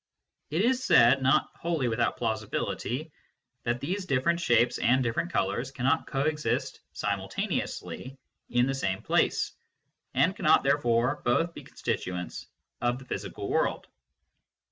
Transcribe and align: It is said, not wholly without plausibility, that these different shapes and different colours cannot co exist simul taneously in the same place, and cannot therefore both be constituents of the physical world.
It 0.49 0.63
is 0.63 0.83
said, 0.83 1.21
not 1.21 1.51
wholly 1.53 1.87
without 1.87 2.17
plausibility, 2.17 3.11
that 3.65 3.79
these 3.79 4.07
different 4.07 4.39
shapes 4.39 4.79
and 4.79 5.03
different 5.03 5.31
colours 5.31 5.69
cannot 5.69 6.07
co 6.07 6.21
exist 6.21 6.79
simul 6.91 7.29
taneously 7.29 8.17
in 8.49 8.65
the 8.65 8.73
same 8.73 9.03
place, 9.03 9.51
and 10.15 10.35
cannot 10.35 10.63
therefore 10.63 11.21
both 11.23 11.53
be 11.53 11.61
constituents 11.61 12.47
of 12.81 12.97
the 12.97 13.05
physical 13.05 13.47
world. 13.47 13.89